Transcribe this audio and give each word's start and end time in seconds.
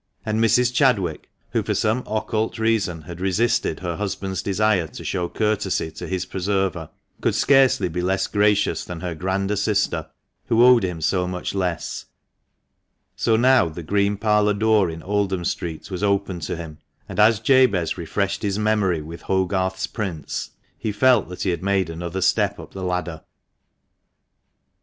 And 0.25 0.43
Mrs. 0.43 0.73
Chadwick, 0.73 1.29
who 1.51 1.61
for 1.61 1.75
some 1.75 1.99
occult 2.07 2.57
reason 2.57 3.03
had 3.03 3.21
resisted 3.21 3.81
her 3.81 3.97
husband's 3.97 4.41
desire 4.41 4.87
to 4.87 5.03
show 5.03 5.29
courtesy 5.29 5.91
to 5.91 6.07
his 6.07 6.25
preserver, 6.25 6.89
could 7.21 7.35
scarcely 7.35 7.87
be 7.87 8.01
less 8.01 8.25
gracious 8.25 8.83
than 8.83 9.01
her 9.01 9.13
grander 9.13 9.55
sister, 9.55 10.07
who 10.47 10.63
owed 10.65 10.83
him 10.83 11.01
so 11.01 11.27
much 11.27 11.53
less; 11.53 12.05
so 13.15 13.35
now 13.35 13.69
the 13.69 13.83
green 13.83 14.17
parlour 14.17 14.55
door 14.55 14.89
in 14.89 15.03
Oldham 15.03 15.45
Street 15.45 15.91
was 15.91 16.01
opened 16.01 16.41
to 16.41 16.55
him, 16.55 16.79
and 17.07 17.19
as 17.19 17.39
Jabez 17.39 17.95
refreshed 17.95 18.41
his 18.41 18.57
memory 18.57 19.03
with 19.03 19.21
244 19.25 19.27
THE 19.27 19.53
MANCHESTER 19.53 20.01
MAN. 20.01 20.07
Hogarth's 20.07 20.21
prints, 20.25 20.57
he 20.79 20.91
felt 20.91 21.29
that 21.29 21.43
he 21.43 21.51
had 21.51 21.61
made 21.61 21.91
another 21.91 22.21
step 22.21 22.57
up 22.59 22.73
the 22.73 22.81
ladder. 22.81 23.21